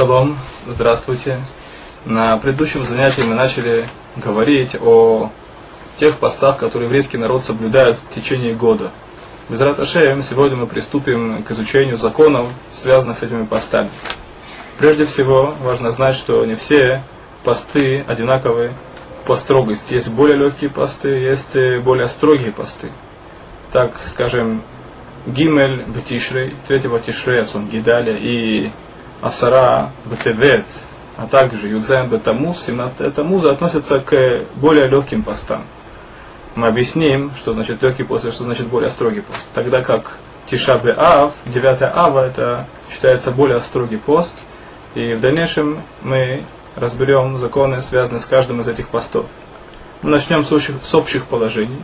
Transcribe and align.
Шалом, 0.00 0.38
здравствуйте. 0.66 1.38
На 2.06 2.38
предыдущем 2.38 2.86
занятии 2.86 3.20
мы 3.20 3.34
начали 3.34 3.86
говорить 4.16 4.74
о 4.80 5.30
тех 5.98 6.16
постах, 6.16 6.56
которые 6.56 6.86
еврейский 6.86 7.18
народ 7.18 7.44
соблюдает 7.44 7.96
в 7.96 8.08
течение 8.08 8.54
года. 8.54 8.92
Без 9.50 9.60
Раташеем 9.60 10.22
сегодня 10.22 10.56
мы 10.56 10.66
приступим 10.66 11.42
к 11.42 11.50
изучению 11.50 11.98
законов, 11.98 12.46
связанных 12.72 13.18
с 13.18 13.24
этими 13.24 13.44
постами. 13.44 13.90
Прежде 14.78 15.04
всего, 15.04 15.54
важно 15.60 15.92
знать, 15.92 16.14
что 16.14 16.46
не 16.46 16.54
все 16.54 17.02
посты 17.44 18.02
одинаковые 18.08 18.72
по 19.26 19.36
строгости. 19.36 19.92
Есть 19.92 20.08
более 20.08 20.38
легкие 20.38 20.70
посты, 20.70 21.08
есть 21.08 21.54
более 21.82 22.08
строгие 22.08 22.52
посты. 22.52 22.88
Так, 23.70 24.00
скажем, 24.06 24.62
Гимель 25.26 25.82
Бетишрей, 25.82 26.56
третьего 26.68 27.00
Тишрея, 27.00 27.46
Гидаля 27.70 28.16
и 28.18 28.70
Асара 29.20 29.90
Бетевет, 30.06 30.64
а 31.16 31.26
также 31.26 31.68
Юдзайн 31.68 32.08
Бетамуз, 32.08 32.62
17 32.62 33.14
Тамуза 33.14 33.50
относятся 33.50 34.00
к 34.00 34.44
более 34.56 34.88
легким 34.88 35.22
постам. 35.22 35.62
Мы 36.54 36.66
объясним, 36.66 37.32
что 37.34 37.52
значит 37.52 37.82
легкий 37.82 38.02
пост 38.02 38.24
и 38.24 38.30
что 38.30 38.44
значит 38.44 38.66
более 38.66 38.90
строгий 38.90 39.20
пост. 39.20 39.46
Тогда 39.54 39.82
как 39.82 40.18
Тиша 40.46 40.80
Ав, 40.96 41.34
9 41.46 41.82
Ава, 41.94 42.26
это 42.26 42.66
считается 42.90 43.30
более 43.30 43.60
строгий 43.60 43.98
пост. 43.98 44.34
И 44.94 45.14
в 45.14 45.20
дальнейшем 45.20 45.82
мы 46.02 46.44
разберем 46.74 47.38
законы, 47.38 47.80
связанные 47.80 48.20
с 48.20 48.26
каждым 48.26 48.60
из 48.60 48.68
этих 48.68 48.88
постов. 48.88 49.26
Мы 50.02 50.10
начнем 50.10 50.44
с 50.44 50.50
общих, 50.50 50.76
с 50.82 50.94
общих 50.94 51.26
положений, 51.26 51.82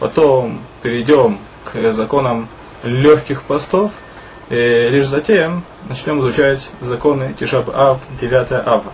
потом 0.00 0.60
перейдем 0.82 1.38
к 1.64 1.92
законам 1.92 2.48
легких 2.82 3.42
постов, 3.42 3.92
и 4.48 4.88
лишь 4.90 5.06
затем 5.06 5.62
начнем 5.88 6.20
изучать 6.20 6.70
законы 6.80 7.34
Тишаб 7.38 7.68
Ав, 7.74 8.00
9 8.20 8.52
Ава. 8.66 8.92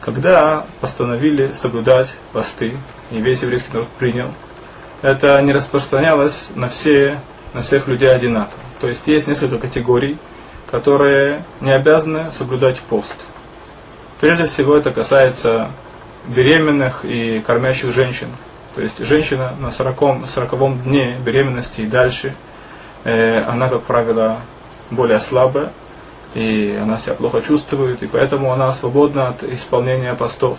Когда 0.00 0.64
постановили 0.80 1.48
соблюдать 1.48 2.08
посты, 2.32 2.76
и 3.10 3.20
весь 3.20 3.42
еврейский 3.42 3.72
народ 3.72 3.88
принял, 3.98 4.30
это 5.02 5.40
не 5.42 5.52
распространялось 5.52 6.46
на, 6.54 6.68
все, 6.68 7.20
на 7.52 7.62
всех 7.62 7.88
людей 7.88 8.10
одинаково. 8.10 8.60
То 8.80 8.86
есть 8.86 9.06
есть 9.06 9.26
несколько 9.26 9.58
категорий, 9.58 10.18
которые 10.70 11.44
не 11.60 11.70
обязаны 11.70 12.30
соблюдать 12.30 12.80
пост. 12.80 13.16
Прежде 14.20 14.46
всего 14.46 14.76
это 14.76 14.92
касается 14.92 15.70
беременных 16.26 17.04
и 17.04 17.40
кормящих 17.40 17.92
женщин. 17.92 18.28
То 18.74 18.80
есть 18.80 18.98
женщина 18.98 19.54
на 19.58 19.70
40, 19.70 20.26
40 20.26 20.84
дне 20.84 21.18
беременности 21.24 21.82
и 21.82 21.86
дальше, 21.86 22.28
э, 22.28 22.49
она, 23.04 23.68
как 23.68 23.82
правило, 23.82 24.38
более 24.90 25.18
слабая, 25.18 25.72
и 26.34 26.78
она 26.80 26.98
себя 26.98 27.14
плохо 27.14 27.40
чувствует, 27.42 28.02
и 28.02 28.06
поэтому 28.06 28.52
она 28.52 28.72
свободна 28.72 29.28
от 29.28 29.42
исполнения 29.42 30.14
постов. 30.14 30.58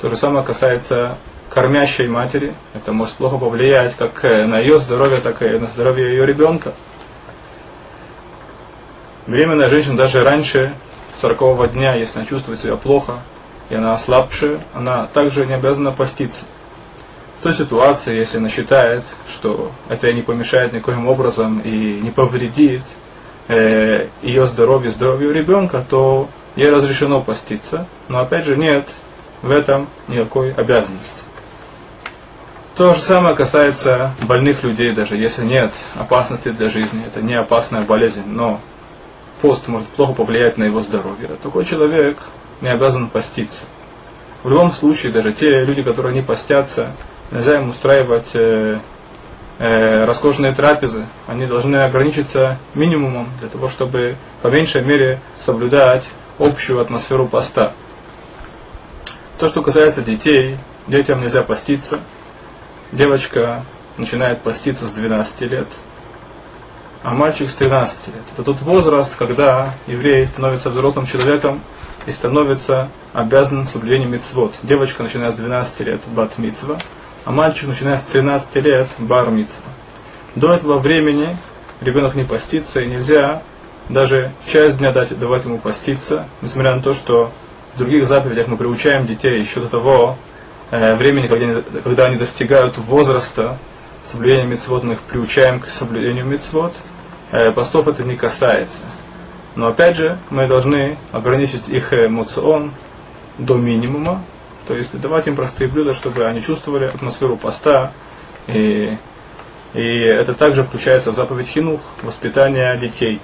То 0.00 0.08
же 0.08 0.16
самое 0.16 0.44
касается 0.44 1.18
кормящей 1.50 2.08
матери. 2.08 2.54
Это 2.74 2.92
может 2.92 3.14
плохо 3.14 3.38
повлиять 3.38 3.94
как 3.96 4.22
на 4.22 4.58
ее 4.58 4.78
здоровье, 4.78 5.20
так 5.20 5.42
и 5.42 5.58
на 5.58 5.66
здоровье 5.66 6.08
ее 6.08 6.24
ребенка. 6.26 6.72
Беременная 9.26 9.68
женщина 9.68 9.96
даже 9.96 10.24
раньше 10.24 10.74
40 11.16 11.72
дня, 11.72 11.94
если 11.94 12.18
она 12.18 12.26
чувствует 12.26 12.58
себя 12.58 12.76
плохо, 12.76 13.14
и 13.68 13.74
она 13.74 13.94
слабше, 13.96 14.60
она 14.74 15.06
также 15.12 15.46
не 15.46 15.54
обязана 15.54 15.92
поститься. 15.92 16.44
В 17.42 17.44
той 17.44 17.54
ситуации, 17.54 18.14
если 18.14 18.38
она 18.38 18.48
считает, 18.48 19.02
что 19.28 19.72
это 19.88 20.12
не 20.12 20.22
помешает 20.22 20.72
никоим 20.72 21.08
образом 21.08 21.58
и 21.58 21.98
не 22.00 22.12
повредит 22.12 22.84
э, 23.48 24.06
ее 24.22 24.46
здоровью, 24.46 24.92
здоровью 24.92 25.32
ребенка, 25.32 25.84
то 25.90 26.28
ей 26.54 26.70
разрешено 26.70 27.20
поститься. 27.20 27.88
Но 28.06 28.20
опять 28.20 28.44
же 28.44 28.54
нет 28.54 28.94
в 29.42 29.50
этом 29.50 29.88
никакой 30.06 30.52
обязанности. 30.52 31.24
То 32.76 32.94
же 32.94 33.00
самое 33.00 33.34
касается 33.34 34.14
больных 34.20 34.62
людей, 34.62 34.92
даже 34.92 35.16
если 35.16 35.44
нет 35.44 35.74
опасности 35.96 36.50
для 36.50 36.68
жизни, 36.68 37.02
это 37.04 37.22
не 37.22 37.34
опасная 37.34 37.82
болезнь, 37.82 38.22
но 38.24 38.60
пост 39.40 39.66
может 39.66 39.88
плохо 39.88 40.12
повлиять 40.12 40.58
на 40.58 40.62
его 40.62 40.80
здоровье. 40.80 41.30
Такой 41.42 41.64
человек 41.64 42.18
не 42.60 42.68
обязан 42.68 43.10
поститься. 43.10 43.64
В 44.44 44.48
любом 44.48 44.70
случае, 44.70 45.10
даже 45.10 45.32
те 45.32 45.64
люди, 45.64 45.82
которые 45.82 46.14
не 46.14 46.22
постятся, 46.22 46.92
нельзя 47.32 47.58
им 47.58 47.70
устраивать 47.70 48.30
э, 48.34 48.78
э, 49.58 50.04
роскошные 50.04 50.54
трапезы. 50.54 51.06
Они 51.26 51.46
должны 51.46 51.76
ограничиться 51.76 52.58
минимумом 52.74 53.28
для 53.40 53.48
того, 53.48 53.68
чтобы 53.68 54.16
по 54.42 54.48
меньшей 54.48 54.82
мере 54.82 55.18
соблюдать 55.40 56.08
общую 56.38 56.80
атмосферу 56.80 57.26
поста. 57.26 57.72
То, 59.38 59.48
что 59.48 59.62
касается 59.62 60.02
детей, 60.02 60.58
детям 60.86 61.20
нельзя 61.20 61.42
поститься. 61.42 62.00
Девочка 62.92 63.64
начинает 63.96 64.42
поститься 64.42 64.86
с 64.86 64.92
12 64.92 65.40
лет, 65.42 65.68
а 67.02 67.14
мальчик 67.14 67.48
с 67.48 67.54
13 67.54 68.08
лет. 68.08 68.16
Это 68.32 68.42
тот 68.42 68.60
возраст, 68.60 69.16
когда 69.16 69.74
еврей 69.86 70.26
становится 70.26 70.70
взрослым 70.70 71.06
человеком 71.06 71.60
и 72.06 72.12
становится 72.12 72.90
обязанным 73.12 73.66
соблюдением 73.66 74.12
мицвод. 74.12 74.54
Девочка 74.62 75.02
начиная 75.02 75.30
с 75.30 75.34
12 75.34 75.80
лет 75.80 76.00
бат 76.08 76.38
мицва, 76.38 76.78
а 77.24 77.32
мальчик 77.32 77.68
начиная 77.68 77.98
с 77.98 78.02
13 78.02 78.56
лет 78.56 78.88
бар 78.98 79.30
мицва. 79.30 79.64
До 80.34 80.52
этого 80.52 80.78
времени 80.78 81.36
ребенок 81.80 82.14
не 82.14 82.24
постится 82.24 82.80
и 82.80 82.86
нельзя 82.86 83.42
даже 83.88 84.32
часть 84.46 84.78
дня 84.78 84.92
дать, 84.92 85.18
давать 85.18 85.44
ему 85.44 85.58
поститься, 85.58 86.26
несмотря 86.40 86.74
на 86.74 86.82
то, 86.82 86.94
что 86.94 87.32
в 87.74 87.78
других 87.78 88.06
заповедях 88.06 88.48
мы 88.48 88.56
приучаем 88.56 89.06
детей 89.06 89.40
еще 89.40 89.60
до 89.60 89.68
того 89.68 90.16
э, 90.70 90.94
времени, 90.96 91.26
когда 91.26 91.46
они, 91.46 91.62
когда 91.84 92.06
они 92.06 92.16
достигают 92.16 92.78
возраста 92.78 93.58
соблюдения 94.06 94.44
мецвод, 94.44 94.84
мы 94.84 94.94
их 94.94 95.00
приучаем 95.00 95.60
к 95.60 95.68
соблюдению 95.68 96.24
мецвод, 96.24 96.72
э, 97.30 97.52
постов 97.52 97.88
это 97.88 98.02
не 98.04 98.16
касается. 98.16 98.82
Но 99.54 99.68
опять 99.68 99.96
же, 99.96 100.18
мы 100.30 100.46
должны 100.46 100.96
ограничить 101.12 101.68
их 101.68 101.92
эмоцион 101.92 102.72
до 103.38 103.56
минимума, 103.56 104.22
то 104.66 104.74
есть 104.74 104.98
давать 104.98 105.26
им 105.26 105.36
простые 105.36 105.68
блюда, 105.68 105.94
чтобы 105.94 106.26
они 106.26 106.42
чувствовали 106.42 106.84
атмосферу 106.84 107.36
поста. 107.36 107.92
И, 108.46 108.96
и 109.74 109.98
это 110.00 110.34
также 110.34 110.64
включается 110.64 111.12
в 111.12 111.14
заповедь 111.14 111.48
хинух, 111.48 111.80
воспитание 112.02 112.76
детей. 112.76 113.20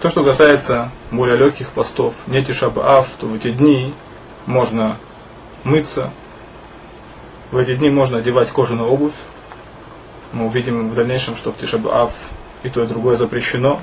То, 0.00 0.10
что 0.10 0.22
касается 0.22 0.90
более 1.10 1.36
легких 1.36 1.70
постов, 1.70 2.14
не 2.26 2.44
тишабаав, 2.44 3.08
то 3.18 3.26
в 3.26 3.34
эти 3.34 3.52
дни 3.52 3.94
можно 4.44 4.98
мыться, 5.64 6.10
в 7.50 7.56
эти 7.56 7.74
дни 7.74 7.88
можно 7.88 8.18
одевать 8.18 8.50
кожаную 8.50 8.90
обувь. 8.90 9.14
Мы 10.32 10.46
увидим 10.46 10.90
в 10.90 10.94
дальнейшем, 10.94 11.36
что 11.36 11.52
в 11.52 11.56
тишабаав 11.56 12.12
и 12.62 12.68
то, 12.68 12.82
и 12.82 12.86
другое 12.86 13.16
запрещено. 13.16 13.80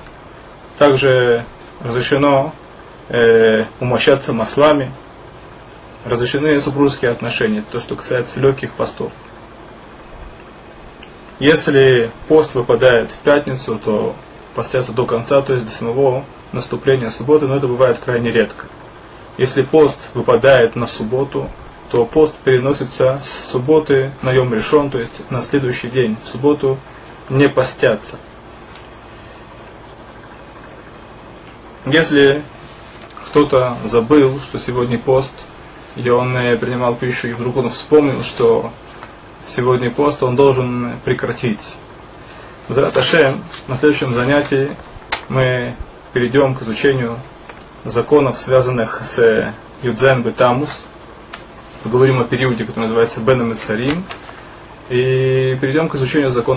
Также 0.78 1.46
разрешено 1.80 2.54
э, 3.12 3.66
умощаться 3.80 4.34
маслами, 4.34 4.92
разрешены 6.06 6.60
супружеские 6.60 7.12
отношения, 7.12 7.64
то, 7.72 7.80
что 7.80 7.96
касается 7.96 8.40
легких 8.40 8.74
постов. 8.74 9.12
Если 11.40 12.12
пост 12.28 12.56
выпадает 12.56 13.12
в 13.12 13.20
пятницу, 13.20 13.80
то 13.84 14.16
постятся 14.56 14.92
до 14.92 15.06
конца, 15.06 15.42
то 15.42 15.54
есть 15.54 15.66
до 15.66 15.72
самого 15.72 16.24
наступления 16.52 17.10
субботы, 17.10 17.48
но 17.48 17.58
это 17.58 17.68
бывает 17.68 18.00
крайне 18.00 18.32
редко. 18.32 18.68
Если 19.38 19.64
пост 19.64 19.98
выпадает 20.14 20.76
на 20.76 20.88
субботу, 20.88 21.50
то 21.90 22.06
пост 22.06 22.36
переносится 22.38 23.20
с 23.22 23.50
субботы 23.50 24.12
на 24.22 24.32
Йом 24.32 24.54
решен, 24.54 24.90
то 24.90 25.00
есть 25.00 25.30
на 25.30 25.42
следующий 25.42 25.90
день. 25.90 26.16
В 26.24 26.28
субботу 26.28 26.78
не 27.30 27.50
постятся. 27.50 28.18
Если 31.86 32.44
кто-то 33.32 33.78
забыл, 33.86 34.42
что 34.42 34.60
сегодня 34.60 35.00
пост, 35.00 35.32
и 35.96 36.10
он 36.10 36.34
принимал 36.60 36.96
пищу, 36.96 37.30
и 37.30 37.34
вдруг 37.34 37.56
он 37.56 37.70
вспомнил, 37.70 38.24
что 38.24 38.74
сегодня 39.48 39.90
пост, 39.90 40.22
он 40.22 40.36
должен 40.36 41.00
прекратить. 41.06 41.78
Зрат 42.68 42.98
Ашем, 42.98 43.42
на 43.70 43.78
следующем 43.78 44.14
занятии 44.14 44.72
мы 45.30 45.76
перейдем 46.12 46.56
к 46.56 46.64
изучению 46.64 47.20
законов, 47.86 48.38
связанных 48.38 49.02
с 49.02 49.54
Юдзен 49.82 50.24
Бетамус. 50.24 50.84
Поговорим 51.84 52.20
о 52.20 52.26
периоде, 52.26 52.66
который 52.66 52.84
называется 52.84 53.22
Беном 53.22 53.54
и 53.54 53.56
Царим. 53.56 54.04
И 54.90 55.58
перейдем 55.62 55.88
к 55.88 55.96
изучению 55.96 56.32
законов 56.32 56.50